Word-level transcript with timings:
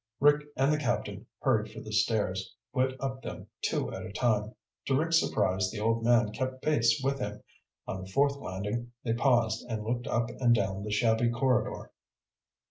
Rick 0.19 0.47
and 0.57 0.73
the 0.73 0.79
Captain 0.79 1.27
hurried 1.41 1.71
for 1.71 1.79
the 1.79 1.91
stairs, 1.91 2.55
went 2.73 2.95
up 2.99 3.21
them 3.21 3.45
two 3.61 3.93
at 3.93 4.03
a 4.03 4.11
time. 4.11 4.55
To 4.87 4.95
Rick's 4.97 5.19
surprise 5.19 5.69
the 5.69 5.79
old 5.79 6.03
man 6.03 6.31
kept 6.31 6.63
pace 6.63 6.99
with 7.03 7.19
him. 7.19 7.43
On 7.87 8.01
the 8.01 8.09
fourth 8.09 8.35
landing 8.37 8.93
they 9.03 9.13
paused 9.13 9.63
and 9.69 9.83
looked 9.83 10.07
up 10.07 10.31
and 10.39 10.55
down 10.55 10.81
the 10.83 10.91
shabby 10.91 11.29
corridor. 11.29 11.91